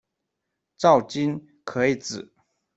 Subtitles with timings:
[0.79, 2.33] 赵君可以指：